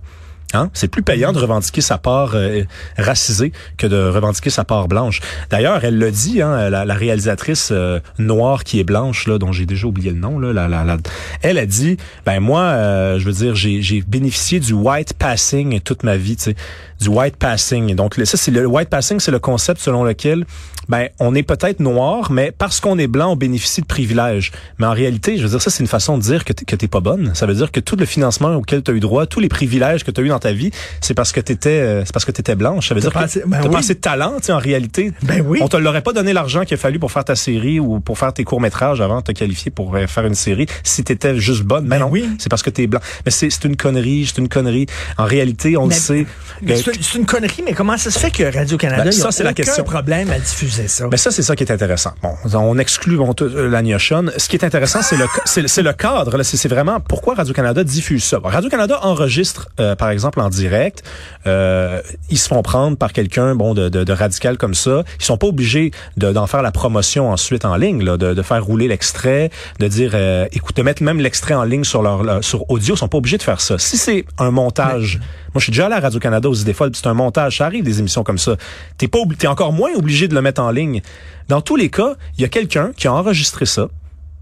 Hein? 0.52 0.70
C'est 0.74 0.88
plus 0.88 1.02
payant 1.02 1.32
de 1.32 1.38
revendiquer 1.38 1.80
sa 1.80 1.96
part 1.98 2.32
euh, 2.34 2.64
racisée 2.98 3.52
que 3.76 3.86
de 3.86 4.08
revendiquer 4.08 4.50
sa 4.50 4.64
part 4.64 4.88
blanche. 4.88 5.20
D'ailleurs, 5.48 5.84
elle 5.84 5.98
le 5.98 6.10
dit, 6.10 6.42
hein, 6.42 6.70
la, 6.70 6.84
la 6.84 6.94
réalisatrice 6.94 7.68
euh, 7.70 8.00
noire 8.18 8.64
qui 8.64 8.80
est 8.80 8.84
blanche, 8.84 9.28
là, 9.28 9.38
dont 9.38 9.52
j'ai 9.52 9.66
déjà 9.66 9.86
oublié 9.86 10.10
le 10.10 10.18
nom, 10.18 10.38
là, 10.38 10.52
la, 10.52 10.68
la, 10.68 10.96
elle 11.42 11.58
a 11.58 11.66
dit, 11.66 11.96
ben 12.26 12.40
moi, 12.40 12.62
euh, 12.62 13.18
je 13.18 13.24
veux 13.26 13.32
dire, 13.32 13.54
j'ai, 13.54 14.02
bénéficié 14.06 14.60
du 14.60 14.72
white 14.72 15.14
passing 15.14 15.80
toute 15.80 16.02
ma 16.02 16.16
vie, 16.16 16.36
tu 16.36 16.44
sais, 16.44 16.56
du 17.00 17.08
white 17.08 17.36
passing. 17.36 17.94
Donc 17.94 18.14
ça, 18.24 18.36
c'est 18.36 18.50
le 18.50 18.66
white 18.66 18.88
passing, 18.88 19.20
c'est 19.20 19.30
le 19.30 19.38
concept 19.38 19.80
selon 19.80 20.04
lequel, 20.04 20.46
ben 20.90 21.08
on 21.20 21.34
est 21.34 21.42
peut-être 21.44 21.80
noir, 21.80 22.30
mais 22.32 22.50
parce 22.50 22.80
qu'on 22.80 22.98
est 22.98 23.06
blanc, 23.06 23.32
on 23.32 23.36
bénéficie 23.36 23.80
de 23.80 23.86
privilèges. 23.86 24.50
Mais 24.78 24.86
en 24.86 24.92
réalité, 24.92 25.36
je 25.38 25.44
veux 25.44 25.48
dire, 25.48 25.62
ça 25.62 25.70
c'est 25.70 25.80
une 25.82 25.86
façon 25.88 26.18
de 26.18 26.22
dire 26.22 26.44
que 26.44 26.52
t'es, 26.52 26.64
que 26.64 26.74
t'es 26.76 26.88
pas 26.88 27.00
bonne. 27.00 27.32
Ça 27.34 27.46
veut 27.46 27.54
dire 27.54 27.70
que 27.70 27.78
tout 27.80 27.96
le 27.96 28.04
financement 28.04 28.54
auquel 28.56 28.82
tu 28.82 28.90
as 28.90 28.94
eu 28.94 29.00
droit, 29.00 29.24
tous 29.26 29.40
les 29.40 29.48
privilèges 29.48 30.02
que 30.04 30.10
tu 30.10 30.20
as 30.20 30.24
eu 30.24 30.28
dans 30.28 30.38
ta 30.40 30.52
vie, 30.52 30.70
c'est 31.00 31.14
parce 31.14 31.30
que 31.32 31.40
t'étais, 31.40 31.70
euh, 31.80 32.04
c'est 32.04 32.12
parce 32.12 32.24
que 32.24 32.32
t'étais 32.32 32.56
blanche. 32.56 32.88
Ça 32.88 32.94
veut 32.94 33.00
dire 33.00 33.12
que 33.12 33.18
assez- 33.18 33.40
t'as 33.40 33.46
ben 33.46 33.60
pas 33.62 33.68
oui. 33.68 33.76
assez 33.76 33.94
de 33.94 34.00
talent, 34.00 34.34
tu 34.38 34.46
sais, 34.46 34.52
en 34.52 34.58
réalité. 34.58 35.12
Ben 35.22 35.42
oui. 35.46 35.60
On 35.62 35.68
te 35.68 35.76
l'aurait 35.76 36.02
pas 36.02 36.12
donné 36.12 36.32
l'argent 36.32 36.64
qu'il 36.64 36.74
a 36.74 36.78
fallu 36.78 36.98
pour 36.98 37.12
faire 37.12 37.24
ta 37.24 37.36
série 37.36 37.78
ou 37.78 38.00
pour 38.00 38.18
faire 38.18 38.32
tes 38.32 38.42
courts 38.44 38.60
métrages 38.60 39.00
avant 39.00 39.18
de 39.18 39.24
te 39.24 39.32
qualifier 39.32 39.70
pour 39.70 39.94
euh, 39.94 40.06
faire 40.08 40.26
une 40.26 40.34
série 40.34 40.66
si 40.82 41.04
t'étais 41.04 41.36
juste 41.36 41.62
bonne. 41.62 41.84
Mais 41.84 41.98
Ben 41.98 42.04
non, 42.06 42.10
oui. 42.10 42.28
c'est 42.38 42.48
parce 42.48 42.62
que 42.64 42.70
t'es 42.70 42.88
blanc. 42.88 43.00
Mais 43.24 43.30
c'est, 43.30 43.48
c'est 43.50 43.64
une 43.64 43.76
connerie, 43.76 44.26
c'est 44.26 44.38
une 44.40 44.48
connerie. 44.48 44.86
En 45.18 45.24
réalité, 45.24 45.76
on 45.76 45.86
Mais- 45.86 45.94
le 45.94 46.00
sait. 46.00 46.26
Mais 46.62 46.76
C'est 46.76 46.92
c'est 47.00 47.18
une 47.18 47.26
connerie, 47.26 47.62
mais 47.64 47.74
comment 47.74 47.96
ça 47.96 48.10
se 48.10 48.18
fait 48.18 48.30
que 48.32 48.42
Radio-Canada, 48.42 49.04
Ben, 49.04 49.10
il 49.12 49.18
y 49.18 49.22
a 49.22 49.30
ça, 49.30 49.44
la 49.44 49.52
question. 49.54 49.84
problème 49.84 50.30
à 50.30 50.38
diffuser? 50.38 50.79
Ça? 50.88 51.06
Mais 51.10 51.16
ça, 51.16 51.30
c'est 51.30 51.42
ça 51.42 51.56
qui 51.56 51.64
est 51.64 51.72
intéressant. 51.72 52.12
Bon, 52.22 52.34
on 52.54 52.78
exclut 52.78 53.16
bon, 53.16 53.34
euh, 53.42 53.68
la 53.68 53.82
gnochonne. 53.82 54.32
Ce 54.36 54.48
qui 54.48 54.56
est 54.56 54.64
intéressant, 54.64 55.02
c'est 55.02 55.16
le, 55.16 55.26
c'est, 55.44 55.66
c'est 55.68 55.82
le 55.82 55.92
cadre. 55.92 56.42
C'est, 56.42 56.56
c'est 56.56 56.68
vraiment 56.68 57.00
pourquoi 57.00 57.34
Radio-Canada 57.34 57.84
diffuse 57.84 58.24
ça. 58.24 58.38
Radio-Canada 58.42 58.98
enregistre, 59.02 59.68
euh, 59.80 59.94
par 59.96 60.10
exemple, 60.10 60.40
en 60.40 60.48
direct. 60.48 61.02
Euh, 61.46 62.00
ils 62.30 62.38
se 62.38 62.48
font 62.48 62.62
prendre 62.62 62.96
par 62.96 63.12
quelqu'un 63.12 63.54
bon 63.54 63.74
de, 63.74 63.88
de, 63.88 64.04
de 64.04 64.12
radical 64.12 64.58
comme 64.58 64.74
ça. 64.74 65.02
Ils 65.18 65.24
sont 65.24 65.36
pas 65.36 65.46
obligés 65.46 65.90
de, 66.16 66.32
d'en 66.32 66.46
faire 66.46 66.62
la 66.62 66.72
promotion 66.72 67.30
ensuite 67.30 67.64
en 67.64 67.76
ligne, 67.76 68.04
là, 68.04 68.16
de, 68.16 68.34
de 68.34 68.42
faire 68.42 68.64
rouler 68.64 68.88
l'extrait, 68.88 69.50
de 69.78 69.88
dire, 69.88 70.12
euh, 70.14 70.46
écoute, 70.52 70.76
de 70.76 70.82
mettre 70.82 71.02
même 71.02 71.20
l'extrait 71.20 71.54
en 71.54 71.64
ligne 71.64 71.84
sur 71.84 72.02
leur, 72.02 72.22
leur- 72.22 72.44
sur 72.44 72.70
audio. 72.70 72.94
Ils 72.94 72.98
sont 72.98 73.08
pas 73.08 73.18
obligés 73.18 73.38
de 73.38 73.42
faire 73.42 73.60
ça. 73.60 73.78
Si 73.78 73.96
c'est 73.96 74.24
un 74.38 74.50
montage, 74.50 75.18
moi, 75.54 75.58
je 75.58 75.64
suis 75.64 75.72
déjà 75.72 75.86
allé 75.86 75.94
à 75.96 76.00
Radio-Canada 76.00 76.48
aux 76.48 76.54
idées 76.54 76.72
folles, 76.74 76.92
c'est 76.94 77.06
un 77.06 77.14
montage. 77.14 77.58
Ça 77.58 77.66
arrive 77.66 77.84
des 77.84 77.98
émissions 77.98 78.22
comme 78.22 78.38
ça. 78.38 78.56
T'es 78.98 79.08
pas, 79.08 79.18
t'es 79.38 79.46
encore 79.46 79.72
moins 79.72 79.90
obligé 79.96 80.28
de 80.28 80.34
le 80.34 80.42
mettre 80.42 80.59
en 80.60 80.70
ligne. 80.70 81.02
Dans 81.48 81.60
tous 81.60 81.76
les 81.76 81.90
cas, 81.90 82.16
il 82.36 82.42
y 82.42 82.44
a 82.44 82.48
quelqu'un 82.48 82.92
qui 82.96 83.08
a 83.08 83.12
enregistré 83.12 83.66
ça, 83.66 83.88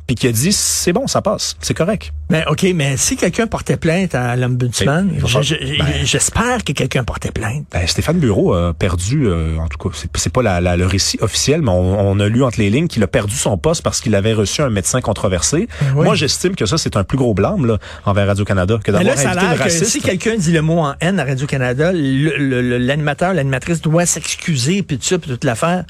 puis 0.09 0.17
qui 0.17 0.27
a 0.27 0.33
dit, 0.33 0.53
c'est 0.53 0.93
bon, 0.93 1.07
ça 1.07 1.21
passe, 1.23 1.55
c'est 1.61 1.75
correct. 1.75 2.13
Mais 2.31 2.43
OK, 2.49 2.67
mais 2.75 2.97
si 2.97 3.17
quelqu'un 3.17 3.47
portait 3.47 3.77
plainte 3.77 4.15
à 4.15 4.35
l'Ombudsman, 4.37 5.11
je- 5.25 5.43
je- 5.43 5.79
ben- 5.79 5.87
j'espère 6.05 6.65
que 6.65 6.73
quelqu'un 6.73 7.05
portait 7.05 7.31
plainte. 7.31 7.67
Ben, 7.71 7.87
Stéphane 7.87 8.19
Bureau 8.19 8.55
a 8.55 8.73
perdu, 8.75 9.27
euh, 9.27 9.59
en 9.59 9.69
tout 9.69 9.77
cas, 9.79 9.95
c'est, 10.15 10.33
pas 10.33 10.43
la, 10.43 10.61
la- 10.63 10.77
le 10.79 10.87
récit 10.87 11.19
officiel, 11.21 11.61
mais 11.61 11.71
on, 11.71 12.11
on 12.11 12.19
a 12.21 12.27
lu 12.29 12.43
entre 12.43 12.59
les 12.59 12.71
lignes 12.71 12.89
qu'il 12.89 13.03
a 13.03 13.07
perdu 13.07 13.35
son 13.37 13.59
poste 13.59 13.83
parce 13.83 14.01
qu'il 14.01 14.15
avait 14.15 14.33
reçu 14.33 14.63
un 14.63 14.71
médecin 14.71 15.01
controversé. 15.03 15.69
oui. 15.95 16.05
Moi, 16.05 16.15
j'estime 16.15 16.57
que 16.57 16.65
ça, 16.65 16.79
c'est 16.79 16.97
un 16.97 17.05
plus 17.05 17.19
gros 17.19 17.35
blâme 17.35 17.67
là, 17.67 17.77
envers 18.07 18.27
Radio-Canada 18.27 18.79
que 18.83 18.91
d'avoir 18.91 19.13
invité 19.13 19.47
que 19.57 19.63
raciste. 19.63 19.85
si 19.85 20.01
quelqu'un 20.01 20.37
dit 20.37 20.53
le 20.53 20.63
mot 20.63 20.79
en 20.81 20.95
haine 21.03 21.21
à 21.21 21.25
Radio-Canada, 21.27 21.93
le- 21.93 22.37
le- 22.39 22.63
le- 22.63 22.79
l'animateur, 22.79 23.35
l'animatrice 23.35 23.83
doit 23.83 24.07
s'excuser, 24.07 24.83
puis 24.83 24.97
tout 24.97 25.05
ça, 25.05 25.19
puis 25.19 25.31
toute 25.31 25.45
l'affaire. 25.45 25.85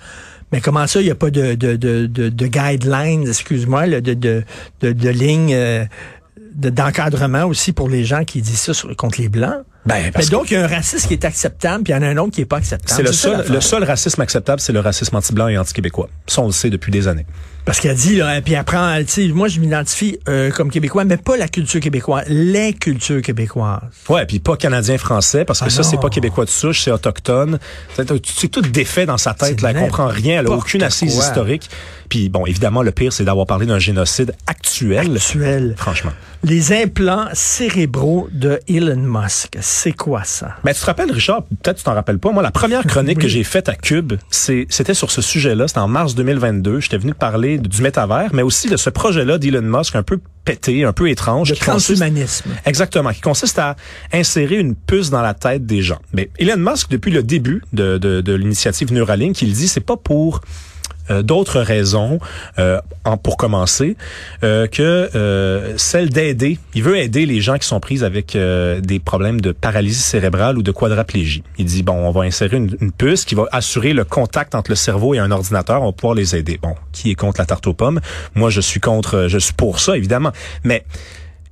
Mais 0.52 0.60
comment 0.60 0.86
ça, 0.86 1.00
il 1.00 1.04
n'y 1.04 1.10
a 1.10 1.14
pas 1.14 1.30
de, 1.30 1.54
de, 1.54 1.76
de, 1.76 2.06
de, 2.06 2.28
de 2.30 2.46
guidelines, 2.46 3.26
excuse-moi, 3.28 3.86
de, 3.86 4.00
de, 4.00 4.42
de, 4.80 4.92
de 4.92 5.08
lignes 5.10 5.52
euh, 5.54 5.84
de- 6.54 6.70
d'encadrement 6.70 7.44
aussi 7.44 7.72
pour 7.72 7.88
les 7.88 8.04
gens 8.04 8.24
qui 8.24 8.40
disent 8.42 8.60
ça 8.60 8.74
sur- 8.74 8.94
contre 8.96 9.20
les 9.20 9.28
Blancs? 9.28 9.62
Ben, 9.86 10.10
parce 10.12 10.28
donc, 10.28 10.50
il 10.50 10.54
y 10.54 10.56
a 10.56 10.64
un 10.64 10.66
racisme 10.66 11.08
qui 11.08 11.14
est 11.14 11.24
acceptable, 11.24 11.82
puis 11.84 11.92
il 11.92 11.96
y 11.96 11.98
en 11.98 12.02
a 12.02 12.08
un 12.08 12.16
autre 12.18 12.32
qui 12.32 12.42
est 12.42 12.46
pas 12.46 12.58
acceptable. 12.58 12.94
c'est 12.94 13.02
le 13.02 13.12
seul, 13.12 13.44
le 13.50 13.60
seul 13.60 13.84
racisme 13.84 14.20
acceptable, 14.20 14.60
c'est 14.60 14.72
le 14.72 14.80
racisme 14.80 15.16
anti-blanc 15.16 15.48
et 15.48 15.56
anti-québécois. 15.56 16.08
Ça, 16.26 16.42
on 16.42 16.46
le 16.46 16.52
sait 16.52 16.68
depuis 16.68 16.92
des 16.92 17.08
années. 17.08 17.24
Parce 17.68 17.80
qu'elle 17.80 17.96
dit, 17.96 18.16
là, 18.16 18.40
puis 18.40 18.54
après, 18.54 19.04
tu 19.04 19.12
sais, 19.12 19.28
moi, 19.28 19.46
je 19.48 19.60
m'identifie 19.60 20.18
euh, 20.26 20.50
comme 20.50 20.70
québécois, 20.70 21.04
mais 21.04 21.18
pas 21.18 21.36
la 21.36 21.48
culture 21.48 21.80
québécoise, 21.80 22.24
les 22.28 22.72
cultures 22.72 23.20
québécoises. 23.20 23.82
Ouais, 24.08 24.24
puis 24.24 24.38
pas 24.38 24.56
canadien-français, 24.56 25.44
parce 25.44 25.60
que 25.60 25.66
Ah 25.66 25.70
ça, 25.70 25.82
c'est 25.82 26.00
pas 26.00 26.08
québécois 26.08 26.46
de 26.46 26.50
souche, 26.50 26.80
c'est 26.84 26.90
autochtone. 26.90 27.58
C'est 27.94 28.48
tout 28.48 28.62
défait 28.62 29.04
dans 29.04 29.18
sa 29.18 29.34
tête, 29.34 29.60
là. 29.60 29.72
Elle 29.72 29.80
comprend 29.80 30.06
rien, 30.06 30.40
elle 30.40 30.46
a 30.46 30.52
aucune 30.52 30.82
assise 30.82 31.14
quoi. 31.14 31.24
historique. 31.24 31.68
Puis 32.08 32.30
bon, 32.30 32.46
évidemment, 32.46 32.82
le 32.82 32.90
pire, 32.90 33.12
c'est 33.12 33.24
d'avoir 33.24 33.44
parlé 33.46 33.66
d'un 33.66 33.78
génocide 33.78 34.34
actuel. 34.46 35.16
Actuel. 35.16 35.74
Franchement. 35.76 36.12
Les 36.42 36.72
implants 36.72 37.26
cérébraux 37.34 38.28
de 38.32 38.60
Elon 38.66 38.96
Musk, 38.96 39.58
c'est 39.60 39.92
quoi 39.92 40.24
ça? 40.24 40.54
Ben, 40.64 40.72
tu 40.72 40.80
te 40.80 40.86
rappelles, 40.86 41.10
Richard, 41.12 41.42
peut-être 41.62 41.76
tu 41.78 41.82
t'en 41.84 41.92
rappelles 41.92 42.18
pas. 42.18 42.30
Moi, 42.32 42.42
la 42.42 42.50
première 42.50 42.84
chronique 42.84 43.08
Oui. 43.18 43.22
que 43.24 43.28
j'ai 43.28 43.44
faite 43.44 43.68
à 43.68 43.74
Cube, 43.74 44.14
c'était 44.30 44.94
sur 44.94 45.10
ce 45.10 45.20
sujet-là. 45.20 45.68
C'était 45.68 45.80
en 45.80 45.88
mars 45.88 46.14
2022. 46.14 46.80
J'étais 46.80 46.96
venu 46.96 47.12
parler 47.12 47.57
du 47.60 47.82
métavers, 47.82 48.30
mais 48.32 48.42
aussi 48.42 48.68
de 48.68 48.76
ce 48.76 48.90
projet-là 48.90 49.38
d'Elon 49.38 49.62
Musk 49.62 49.97
un 49.97 50.02
peu 50.02 50.18
pété, 50.44 50.85
un 50.85 50.92
peu 50.92 51.09
étrange. 51.11 51.50
Le 51.50 51.56
consiste- 51.56 51.94
transhumanisme. 51.97 52.50
Exactement, 52.64 53.11
qui 53.12 53.21
consiste 53.21 53.59
à 53.59 53.76
insérer 54.12 54.56
une 54.56 54.75
puce 54.75 55.11
dans 55.11 55.23
la 55.23 55.35
tête 55.35 55.66
des 55.66 55.82
gens. 55.82 55.99
Mais 56.12 56.30
Elon 56.38 56.56
Musk, 56.56 56.90
depuis 56.90 57.11
le 57.11 57.23
début 57.23 57.62
de, 57.73 57.99
de, 57.99 58.21
de 58.21 58.32
l'initiative 58.35 58.92
Neuralink, 58.92 59.42
il 59.42 59.52
dit 59.52 59.68
c'est 59.68 59.80
pas 59.80 59.97
pour 59.97 60.40
euh, 61.10 61.22
d'autres 61.22 61.60
raisons, 61.60 62.18
euh, 62.58 62.80
pour 63.22 63.36
commencer, 63.36 63.96
euh, 64.44 64.66
que 64.66 65.74
celle 65.76 66.10
d'aider. 66.10 66.58
Il 66.74 66.82
veut 66.82 66.98
aider 66.98 67.26
les 67.26 67.40
gens 67.40 67.56
qui 67.58 67.66
sont 67.66 67.80
pris 67.80 68.04
avec 68.04 68.36
des 68.36 68.98
problèmes 68.98 69.40
de 69.40 69.52
paralysie 69.52 70.00
cérébrale 70.00 70.58
ou 70.58 70.62
de 70.62 70.70
quadraplégie. 70.70 71.42
Il 71.58 71.64
dit, 71.64 71.82
bon, 71.82 71.94
on 71.94 72.10
va 72.10 72.22
insérer 72.22 72.56
une, 72.56 72.76
une 72.80 72.92
puce 72.92 73.24
qui 73.24 73.34
va 73.34 73.44
assurer 73.52 73.92
le 73.92 74.04
contact 74.04 74.54
entre 74.54 74.70
le 74.70 74.76
cerveau 74.76 75.14
et 75.14 75.18
un 75.18 75.30
ordinateur. 75.30 75.82
On 75.82 75.86
va 75.86 75.92
pouvoir 75.92 76.14
les 76.14 76.36
aider. 76.36 76.58
Bon, 76.60 76.74
qui 76.92 77.10
est 77.10 77.14
contre 77.14 77.40
la 77.40 77.46
tarte 77.46 77.66
aux 77.66 77.74
pommes? 77.74 78.00
Moi, 78.34 78.50
je 78.50 78.60
suis 78.60 78.80
contre, 78.80 79.26
je 79.28 79.38
suis 79.38 79.54
pour 79.54 79.80
ça, 79.80 79.96
évidemment. 79.96 80.32
Mais 80.64 80.84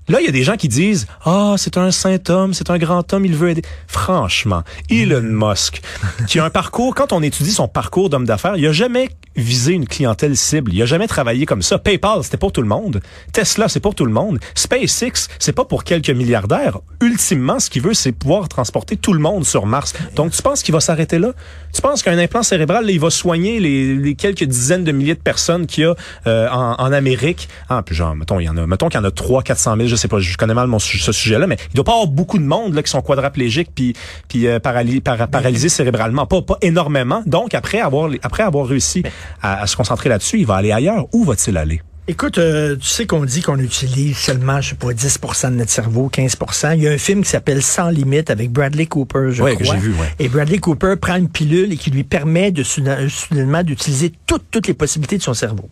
Là, 0.09 0.21
il 0.21 0.27
y 0.27 0.29
a 0.29 0.33
des 0.33 0.45
gens 0.45 0.57
qui 0.57 0.69
disent 0.69 1.07
Ah, 1.25 1.55
c'est 1.59 1.77
un 1.77 1.91
saint 1.91 2.19
homme, 2.29 2.55
c'est 2.55 2.71
un 2.71 2.79
grand 2.79 3.13
homme, 3.13 3.25
il 3.25 3.35
veut 3.35 3.51
aider. 3.51 3.63
Franchement, 3.89 4.63
Elon 4.89 5.23
Musk, 5.23 5.83
qui 6.29 6.39
a 6.39 6.45
un 6.45 6.51
parcours, 6.51 6.95
quand 6.95 7.13
on 7.13 7.23
étudie 7.23 7.51
son 7.51 7.67
parcours 7.67 8.09
d'homme 8.09 8.25
d'affaires, 8.25 8.57
il 8.57 8.67
a 8.67 8.73
jamais 8.73 9.09
visé 9.37 9.73
une 9.73 9.87
clientèle 9.87 10.37
cible. 10.37 10.73
Il 10.73 10.81
a 10.83 10.87
jamais 10.87 11.07
travaillé 11.07 11.45
comme 11.45 11.63
ça. 11.63 11.79
PayPal, 11.79 12.23
c'était 12.23 12.37
pour 12.37 12.53
tout 12.53 12.63
le 12.63 12.69
monde. 12.69 13.01
Tesla, 13.33 13.69
c'est 13.69 13.81
pour 13.81 13.95
tout 13.95 14.07
le 14.07 14.13
monde. 14.13 14.39
SpaceX, 14.55 15.29
c'est 15.39 15.53
pas 15.53 15.65
pour 15.65 15.85
quelques 15.85 16.11
milliardaires. 16.11 16.79
Ultimement, 17.03 17.61
ce 17.61 17.69
qu'il 17.69 17.83
veut, 17.83 17.95
c'est 17.95 18.13
pouvoir 18.13 18.49
transporter 18.49 18.97
tout 18.97 19.13
le 19.13 19.21
monde 19.21 19.45
sur 19.45 19.67
Mars. 19.67 19.93
Donc, 20.15 20.33
tu 20.33 20.41
penses 20.41 20.63
qu'il 20.63 20.73
va 20.73 20.81
s'arrêter 20.81 21.19
là? 21.19 21.33
Tu 21.75 21.83
penses 21.83 22.03
qu'un 22.03 22.19
implant 22.19 22.43
cérébral, 22.43 22.89
il 22.91 23.01
va 23.01 23.11
soigner 23.11 23.61
les, 23.61 23.95
les 23.95 24.15
quelques 24.15 24.45
dizaines 24.45 24.85
de 24.85 24.93
milliers 24.93 25.15
de 25.15 25.21
personnes 25.21 25.67
qu'il 25.67 25.85
y 25.85 25.87
a 25.87 25.95
euh, 26.27 26.49
en, 26.49 26.75
en 26.79 26.93
Amérique? 26.93 27.49
Ah, 27.69 27.83
puis 27.85 27.95
genre, 27.95 28.15
mettons, 28.15 28.41
il 28.41 28.45
y 28.45 28.49
en 28.49 28.57
a, 28.57 28.67
mettons 28.67 28.89
qu'il 28.89 28.99
y 28.99 29.03
en 29.03 29.05
a 29.05 29.11
3 29.11 29.43
400 29.43 29.77
000, 29.77 29.89
je 29.97 30.01
sais 30.03 30.09
pas, 30.09 30.19
je 30.21 30.37
connais 30.37 30.55
mal 30.55 30.67
mon, 30.69 30.79
ce 30.79 31.13
sujet-là, 31.13 31.47
mais 31.47 31.57
il 31.73 31.75
doit 31.75 31.85
pas 31.85 31.93
avoir 31.93 32.07
beaucoup 32.07 32.39
de 32.39 32.45
monde 32.45 32.75
là 32.75 32.83
qui 32.83 32.91
sont 32.91 33.03
quadraplégiques 33.03 33.71
puis 33.75 33.95
puis 34.29 34.47
euh, 34.47 34.59
paraly- 34.59 35.01
para- 35.01 35.27
paralysés 35.27 35.69
cérébralement, 35.69 36.27
pas 36.27 36.43
pas 36.43 36.59
énormément. 36.63 37.23
Donc 37.27 37.55
après 37.55 37.81
avoir 37.81 38.11
après 38.23 38.43
avoir 38.43 38.67
réussi 38.67 39.03
à, 39.43 39.63
à 39.63 39.67
se 39.67 39.77
concentrer 39.77 40.09
là-dessus, 40.09 40.39
il 40.39 40.47
va 40.47 40.57
aller 40.57 40.73
ailleurs. 40.73 41.07
Où 41.13 41.25
va-t-il 41.25 41.57
aller? 41.57 41.81
Écoute, 42.09 42.39
euh, 42.39 42.77
tu 42.77 42.87
sais 42.87 43.05
qu'on 43.05 43.25
dit 43.25 43.43
qu'on 43.43 43.59
utilise 43.59 44.17
seulement, 44.17 44.61
je 44.61 44.69
sais 44.69 44.75
pas, 44.77 44.93
10% 44.93 45.51
de 45.51 45.57
notre 45.57 45.73
cerveau, 45.73 46.09
15% 46.09 46.77
Il 46.77 46.85
y 46.85 46.87
a 46.87 46.93
un 46.93 46.99
film 46.99 47.25
qui 47.25 47.31
s'appelle 47.31 47.61
Sans 47.65 47.89
limite 47.89 48.31
avec 48.31 48.53
Bradley 48.53 48.87
Cooper, 48.87 49.31
je 49.33 49.43
Ouais, 49.43 49.57
crois. 49.57 49.67
que 49.67 49.73
j'ai 49.73 49.79
vu, 49.89 49.91
ouais. 49.95 50.15
Et 50.21 50.29
Bradley 50.29 50.59
Cooper 50.59 50.95
prend 51.03 51.17
une 51.17 51.29
pilule 51.29 51.73
et 51.73 51.77
qui 51.77 51.91
lui 51.91 52.05
permet 52.05 52.53
de 52.53 52.63
soudain- 52.63 53.09
soudainement 53.09 53.65
d'utiliser 53.65 54.13
toutes, 54.25 54.45
toutes 54.53 54.69
les 54.69 54.75
possibilités 54.75 55.19
de 55.19 55.23
son 55.25 55.35
cerveau. 55.35 55.69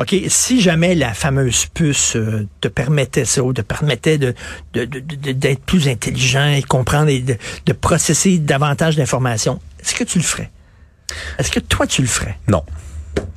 OK, 0.00 0.16
si 0.28 0.62
jamais 0.62 0.94
la 0.94 1.12
fameuse 1.12 1.66
puce 1.66 2.16
euh, 2.16 2.48
te 2.62 2.68
permettait 2.68 3.26
ça, 3.26 3.42
ou 3.42 3.52
te 3.52 3.60
permettait 3.60 4.16
de, 4.16 4.34
d'être 4.72 5.60
plus 5.60 5.88
intelligent 5.88 6.48
et 6.48 6.62
comprendre 6.62 7.10
et 7.10 7.20
de, 7.20 7.36
de 7.66 7.72
processer 7.74 8.38
davantage 8.38 8.96
d'informations, 8.96 9.60
est-ce 9.78 9.94
que 9.94 10.04
tu 10.04 10.16
le 10.18 10.24
ferais? 10.24 10.50
Est-ce 11.38 11.50
que 11.50 11.60
toi, 11.60 11.86
tu 11.86 12.00
le 12.00 12.08
ferais? 12.08 12.38
Non. 12.48 12.64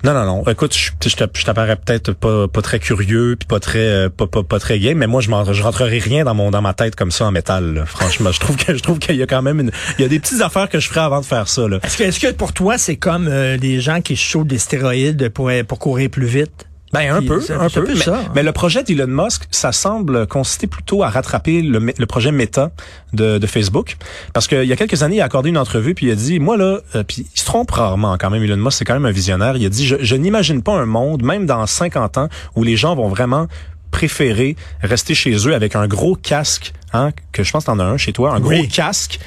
Non, 0.04 0.14
non, 0.14 0.26
non. 0.26 0.44
Écoute, 0.50 0.76
je, 0.76 0.92
je 1.02 1.46
t'apparais 1.46 1.76
peut-être 1.78 2.12
pas, 2.12 2.48
pas 2.48 2.62
très 2.62 2.80
curieux 2.80 3.36
puis 3.40 3.48
pas 3.48 3.60
très 3.60 3.80
euh, 3.80 4.10
pas, 4.10 4.28
pas, 4.28 4.44
pas 4.44 4.60
très 4.60 4.80
gay, 4.80 4.94
mais 4.94 5.08
moi 5.08 5.22
je 5.22 5.30
je 5.52 5.64
rentrerai 5.64 6.00
rien 6.00 6.24
dans 6.24 6.34
mon 6.34 6.52
dans 6.52 6.62
ma 6.62 6.74
tête 6.74 6.96
comme 6.96 7.12
ça 7.12 7.26
en 7.26 7.32
métal. 7.32 7.74
là. 7.74 7.86
Franchement, 7.86 8.32
je 8.32 8.40
trouve 8.40 8.58
que 8.58 8.76
je 8.76 8.82
trouve 8.82 9.00
qu'il 9.00 9.16
y 9.16 9.24
a 9.24 9.28
quand 9.28 9.42
même 9.42 9.60
une 9.60 9.72
il 9.98 10.02
y 10.02 10.06
a 10.06 10.10
des 10.10 10.20
petites 10.20 10.42
affaires 10.42 10.70
que 10.70 10.80
je 10.80 10.90
ferais 10.90 11.02
avant 11.02 11.22
de 11.22 11.26
faire 11.26 11.48
ça. 11.48 11.64
Est-ce 11.84 11.98
que, 11.98 12.04
est-ce 12.04 12.20
que 12.20 12.32
pour 12.32 12.54
toi, 12.54 12.78
c'est 12.78 12.98
comme 12.98 13.28
euh, 13.28 13.58
des 13.58 13.80
gens 13.80 14.02
qui 14.02 14.16
chauffent 14.16 14.48
des 14.48 14.58
stéroïdes 14.58 15.30
pour, 15.30 15.50
pour 15.68 15.80
courir 15.80 16.10
plus 16.10 16.28
vite? 16.28 16.68
Ben 16.94 17.12
un 17.12 17.20
Puis 17.20 17.28
peu, 17.28 17.42
un 17.60 17.70
peu. 17.70 17.84
peu 17.84 17.94
mais, 17.94 18.00
ça, 18.00 18.20
hein. 18.20 18.32
mais 18.36 18.44
le 18.44 18.52
projet 18.52 18.84
d'Elon 18.84 19.08
Musk, 19.08 19.44
ça 19.50 19.72
semble 19.72 20.28
consister 20.28 20.68
plutôt 20.68 21.04
à 21.04 21.10
rattraper 21.10 21.62
le, 21.62 22.06
projet 22.06 22.32
Meta 22.32 22.72
de, 23.14 23.40
de 23.40 23.48
Facebook, 23.48 23.98
parce 24.34 24.48
qu'il 24.48 24.66
y 24.66 24.72
a 24.74 24.76
quelques 24.76 25.02
années, 25.02 25.18
il 25.18 25.22
a 25.22 25.26
accordé 25.26 25.50
une 25.50 25.58
entrevue 25.58 25.96
puis 25.96 26.08
il 26.08 26.12
a 26.12 26.16
dit, 26.16 26.40
moi 26.40 26.56
là, 26.56 26.80
euh, 26.96 27.04
puis 27.04 27.26
il 27.34 27.40
se 27.40 27.46
trompe 27.46 27.72
rarement 27.72 28.18
quand 28.20 28.30
même. 28.30 28.44
Elon 28.44 28.58
Musk, 28.58 28.78
c'est 28.78 28.86
quand 28.86 28.94
même 28.94 29.06
un 29.06 29.12
visionnaire. 29.12 29.58
Il 29.58 29.66
a 29.66 29.70
dit, 29.70 29.88
je, 29.88 29.96
je 30.00 30.16
n'imagine 30.16 30.62
pas 30.62 30.74
un 30.74 30.86
monde, 30.86 31.24
même 31.24 31.46
dans 31.46 31.66
50 31.66 32.18
ans, 32.18 32.30
où 32.56 32.64
les 32.64 32.78
gens 32.78 32.96
vont 32.96 33.10
vraiment 33.10 33.48
préférer 33.94 34.56
rester 34.82 35.14
chez 35.14 35.36
eux 35.48 35.54
avec 35.54 35.76
un 35.76 35.88
gros 35.88 36.16
casque, 36.16 36.74
hein, 36.94 37.12
que 37.32 37.44
je 37.44 37.52
pense 37.52 37.66
t'en 37.66 37.80
as 37.80 37.84
un 37.84 37.98
chez 37.98 38.12
toi, 38.12 38.34
un 38.34 38.40
gros 38.40 38.66
casque 38.72 39.20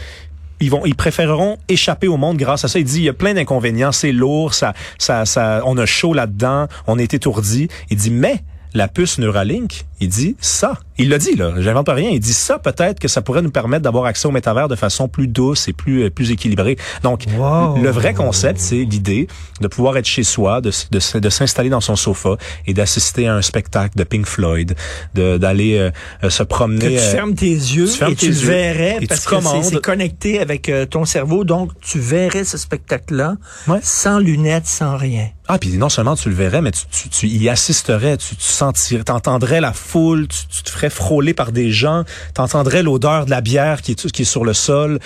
ils 0.61 0.71
vont, 0.71 0.85
ils 0.85 0.95
préféreront 0.95 1.59
échapper 1.69 2.09
au 2.09 2.17
monde 2.17 2.37
grâce 2.37 2.65
à 2.65 2.69
ça. 2.69 2.79
Il 2.79 2.85
dit, 2.85 2.99
il 2.99 3.05
y 3.05 3.09
a 3.09 3.13
plein 3.13 3.35
d'inconvénients, 3.35 3.93
c'est 3.93 4.13
lourd, 4.13 4.55
ça, 4.55 4.75
ça, 4.99 5.25
ça, 5.25 5.63
on 5.65 5.77
a 5.79 5.87
chaud 5.87 6.15
là-dedans, 6.15 6.67
on 6.87 6.99
est 6.99 7.15
étourdi. 7.15 7.69
Il 7.91 7.97
dit, 7.97 8.11
mais 8.11 8.43
la 8.75 8.89
puce 8.89 9.19
Neuralink, 9.19 9.87
il 10.01 10.09
dit 10.09 10.37
ça. 10.41 10.79
Il 10.99 11.11
l'a 11.11 11.19
dit 11.19 11.35
là, 11.37 11.53
j'invente 11.59 11.89
rien. 11.91 12.11
Il 12.11 12.21
dit 12.21 12.33
ça 12.33 12.59
peut-être 12.59 12.99
que 13.01 13.09
ça 13.09 13.21
pourrait 13.23 13.43
nous 13.43 13.51
permettre 13.51 13.83
d'avoir 13.83 14.07
accès 14.07 14.27
au 14.27 14.31
métavers 14.31 14.69
de 14.69 14.77
façon 14.77 15.09
plus 15.09 15.27
douce 15.29 15.69
et 15.69 15.73
plus 15.73 16.05
euh, 16.05 16.11
plus 16.11 16.31
équilibrée. 16.31 16.77
Donc 17.03 17.25
Wow. 17.37 17.77
le 17.83 17.91
vrai 17.91 18.15
concept, 18.15 18.59
c'est 18.61 18.77
l'idée 18.85 19.27
de 19.61 19.69
pouvoir 19.69 19.97
être 19.99 20.07
chez 20.07 20.23
soi, 20.23 20.61
de, 20.61 20.71
de, 20.91 21.29
s'installer 21.31 21.69
dans 21.71 21.81
son 21.81 21.97
sofa 21.97 22.37
et 22.67 22.73
d'assister 22.75 23.27
à 23.27 23.35
un 23.35 23.43
spectacle 23.43 23.97
de 23.99 24.05
Pink 24.05 24.27
Floyd, 24.27 24.75
d'aller 25.15 25.77
euh, 25.79 25.91
euh, 26.25 26.31
se 26.31 26.43
promener. 26.43 26.79
Que 26.81 26.91
tu 26.93 26.97
euh, 26.99 27.13
fermes 27.13 27.35
tes 27.35 27.51
yeux 27.51 27.87
tu 27.87 27.97
fermes 27.99 28.13
et 28.13 28.17
tu 28.17 28.27
tes 28.27 28.33
yeux 28.33 28.47
verrais 28.49 28.97
et 28.97 29.01
tu 29.01 29.07
parce 29.07 29.25
que 29.27 29.41
c'est- 29.41 29.63
c'est 29.75 29.81
connecté 29.83 30.39
avec 30.41 30.69
euh, 30.69 30.87
ton 30.87 31.05
cerveau, 31.05 31.45
donc 31.45 31.73
tu 31.81 31.99
verrais 31.99 32.45
ce 32.45 32.59
spectacle-là 32.59 33.37
Ouais. 33.69 33.79
sans 33.83 34.19
lunettes, 34.19 34.67
sans 34.67 34.97
rien. 34.97 35.29
Ah, 35.49 35.59
puis 35.59 35.77
non 35.77 35.89
seulement 35.89 36.17
tu 36.17 36.29
le 36.29 36.35
verrais, 36.35 36.61
mais 36.61 36.73
tu, 36.73 36.83
tu, 36.91 37.09
tu 37.09 37.27
y 37.29 37.49
assisterais, 37.49 38.17
tu, 38.17 38.35
tu 38.35 38.43
sentirais, 38.45 39.05
t'entendrais 39.05 39.61
la 39.61 39.73
foule, 39.87 40.29
tu, 40.29 40.47
tu 40.49 40.63
te 40.63 40.71
ferais 40.71 40.91
frôler 40.91 41.33
par 41.35 41.53
des 41.53 41.71
gens, 41.71 42.05
t'entendrais 42.35 42.83
l'odeur 42.83 43.25
de 43.27 43.31
la 43.31 43.41
bière 43.41 43.81
qui 43.83 43.93
est, 43.93 44.11
qui 44.11 44.23
est 44.23 44.27
sur 44.27 44.45
le 44.45 44.53
sol. 44.53 44.99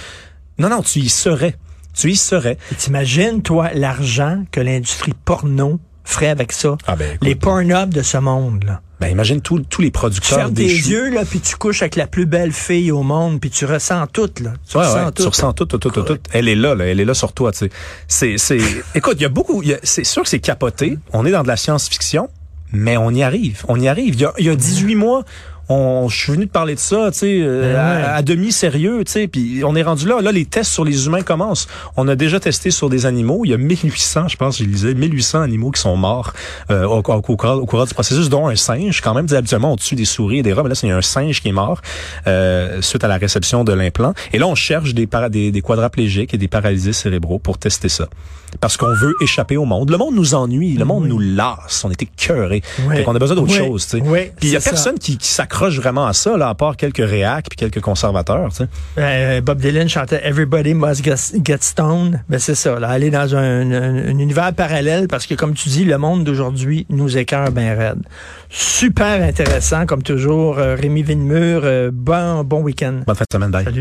Non, 0.59 0.69
non, 0.69 0.83
tu 0.83 0.99
y 1.01 1.09
serais. 1.09 1.57
Tu 1.95 2.11
y 2.13 2.17
serais. 2.17 2.57
T'imagines, 2.79 3.43
toi, 3.43 3.71
l'argent 3.75 4.45
que 4.53 4.61
l'industrie 4.61 5.13
porno 5.25 5.81
ferait 6.05 6.29
avec 6.29 6.53
ça? 6.53 6.77
Ah 6.87 6.97
ben, 6.97 7.15
écoute. 7.15 7.29
Les 7.29 7.35
porn 7.35 7.89
de 7.91 8.03
ce 8.03 8.17
monde, 8.19 8.65
là. 8.65 8.81
Ben, 9.01 9.09
imagine 9.09 9.41
tous 9.41 9.57
les 9.57 9.87
Tu 9.87 9.91
producteurs 9.93 10.39
fermes 10.39 10.53
tes 10.55 10.67
des 10.67 10.77
choux. 10.77 10.91
yeux, 10.91 11.11
là, 11.11 11.25
puis 11.25 11.41
tu 11.41 11.57
couches 11.57 11.81
avec 11.81 11.97
la 11.97 12.07
plus 12.07 12.27
belle 12.27 12.53
fille 12.53 12.93
au 12.93 13.03
monde, 13.03 13.41
puis 13.41 13.49
tu 13.49 13.65
ressens 13.65 14.07
tout, 14.09 14.29
là. 14.43 14.53
Tu 14.69 14.77
Ouais, 14.77 14.85
ressens 14.85 15.05
ouais, 15.07 15.13
tout. 15.13 15.23
tu 15.23 15.29
ressens 15.29 15.53
tout, 15.55 15.65
tout, 15.65 15.79
tout, 15.79 15.91
tout. 15.91 16.19
Elle 16.33 16.49
est 16.49 16.55
là, 16.55 16.75
là, 16.75 16.85
elle 16.85 17.01
est 17.01 17.05
là 17.07 17.15
sur 17.15 17.33
toi, 17.33 17.51
tu 17.53 17.59
sais. 17.59 17.71
C'est, 18.07 18.37
c'est, 18.37 18.59
écoute, 18.95 19.15
il 19.17 19.23
y 19.23 19.25
a 19.25 19.31
beaucoup, 19.31 19.63
c'est 19.83 20.05
sûr 20.05 20.23
que 20.23 20.29
c'est 20.29 20.39
capoté. 20.41 20.99
On 21.15 21.25
est 21.25 21.31
dans 21.31 21.43
de 21.43 21.49
la 21.49 21.57
science-fiction, 21.57 22.29
mais 22.73 22.97
on 22.97 23.11
y 23.11 23.23
arrive. 23.23 23.65
On 23.69 23.79
y 23.81 23.89
arrive. 23.89 24.15
Il 24.15 24.21
y 24.21 24.25
a, 24.25 24.33
il 24.39 24.47
y 24.47 24.51
a 24.51 24.57
18 24.57 24.95
mois, 24.95 25.25
on, 25.73 26.09
je 26.09 26.17
suis 26.19 26.33
venu 26.33 26.49
te 26.49 26.53
parler 26.53 26.75
de 26.75 26.81
ça, 26.81 27.11
tu 27.13 27.19
sais, 27.21 27.39
euh, 27.43 27.73
Ouais. 27.75 27.79
à, 27.79 28.15
à 28.17 28.23
demi 28.23 28.51
sérieux, 28.51 29.05
tu 29.05 29.13
sais, 29.13 29.29
puis 29.29 29.63
on 29.65 29.77
est 29.77 29.85
rendu 29.85 30.05
là. 30.09 30.21
Là, 30.21 30.33
les 30.33 30.45
tests 30.45 30.73
sur 30.73 30.85
les 30.85 31.07
humains 31.07 31.23
commencent. 31.23 31.69
On 31.97 32.09
a 32.09 32.17
déjà 32.17 32.41
testé 32.41 32.73
sur 32.73 32.91
des 32.91 33.07
animaux. 33.07 33.43
Il 33.45 33.53
y 33.53 33.55
a 33.55 33.57
1800, 33.57 34.27
je 34.27 34.37
pense, 34.37 34.59
je 34.59 34.65
lisais, 34.65 34.95
1800 34.95 35.43
animaux 35.43 35.71
qui 35.71 35.81
sont 35.81 35.97
morts 35.97 36.33
euh, 36.73 36.85
au, 36.87 36.97
au, 36.99 37.13
au 37.13 37.23
cours, 37.37 37.45
au 37.63 37.67
cours 37.67 37.87
du 37.87 37.95
processus, 37.95 38.29
dont 38.29 38.49
un 38.49 38.57
singe. 38.57 39.01
Quand 39.01 39.15
même, 39.15 39.27
habituellement, 39.33 39.73
on 39.75 39.77
tue 39.77 39.95
des 39.95 40.07
souris 40.07 40.39
et 40.39 40.43
des 40.43 40.53
rats, 40.53 40.65
mais 40.65 40.71
là, 40.71 40.75
c'est 40.75 40.91
un 40.91 41.03
singe 41.03 41.41
qui 41.41 41.51
est 41.51 41.53
mort 41.53 41.81
euh, 42.27 42.83
suite 42.83 43.05
à 43.05 43.09
la 43.09 43.19
réception 43.19 43.63
de 43.63 43.73
l'implant. 43.73 44.13
Et 44.33 44.39
là, 44.41 44.49
on 44.49 44.57
cherche 44.57 44.93
des, 44.93 45.07
para, 45.07 45.29
des, 45.29 45.53
des 45.53 45.61
quadraplégiques 45.63 46.35
et 46.35 46.39
des 46.39 46.49
paralysés 46.49 46.93
cérébraux 46.93 47.39
pour 47.39 47.59
tester 47.59 47.89
ça. 47.89 48.09
Parce 48.61 48.77
qu'on 48.77 48.93
veut 48.95 49.15
échapper 49.23 49.57
au 49.57 49.65
monde. 49.65 49.91
Le 49.91 49.97
monde 49.99 50.15
nous 50.15 50.35
ennuie, 50.35 50.75
le 50.77 50.85
monde 50.85 51.07
nous 51.07 51.19
lasse. 51.19 51.85
On 51.85 51.91
était 51.91 52.07
cœurés. 52.17 52.63
Ouais. 52.89 52.97
Fait 52.97 53.05
qu'on 53.05 53.15
a 53.15 53.19
besoin 53.19 53.37
d'autre 53.37 53.53
chose, 53.55 53.87
tu 53.87 53.99
sais. 53.99 54.03
Puis 54.39 54.49
il 54.49 54.53
y 54.53 54.57
a 54.57 54.61
ça. 54.61 54.71
personne 54.71 54.99
qui, 54.99 55.17
qui 55.19 55.29
s'accroche 55.29 55.77
vraiment 55.77 56.07
à 56.07 56.13
ça, 56.13 56.37
là, 56.37 56.49
à 56.49 56.55
part 56.55 56.77
quelques 56.77 56.99
réacs 57.05 57.47
puis 57.49 57.57
quelques 57.57 57.81
conservateurs, 57.81 58.49
tu 58.51 58.57
sais. 58.57 58.67
Euh, 58.99 59.41
Bob 59.41 59.61
Dylan 59.61 59.89
chantait 59.89 60.21
Everybody 60.25 60.75
Must 60.75 61.05
Get, 61.05 61.59
Stoned. 61.61 62.21
Ben 62.29 62.39
c'est 62.39 62.55
ça, 62.55 62.79
là, 62.81 62.89
aller 62.89 63.11
dans 63.11 63.35
un, 63.37 63.71
un- 63.73 64.09
un 64.11 64.19
univers 64.19 64.53
parallèle 64.53 65.07
parce 65.09 65.27
que 65.27 65.35
comme 65.35 65.55
tu 65.55 65.69
dis, 65.69 65.85
le 65.85 65.99
monde 65.99 66.25
d'aujourd'hui 66.25 66.87
nous 66.91 67.17
écœure 67.17 67.51
bien 67.53 67.75
raide. 67.77 68.03
Super 68.49 69.23
intéressant 69.23 69.87
comme 69.87 70.03
toujours. 70.03 70.59
Euh, 70.59 70.75
Rémi 70.75 71.03
Villemur, 71.03 71.63
euh, 71.65 71.91
bon 71.93 72.43
bon 72.45 72.61
week-end. 72.63 73.01
Bonne 73.07 73.15
fin 73.17 73.25
de 73.31 73.33
semaine, 73.37 73.51
bye. 73.51 73.65
Salut. 73.65 73.69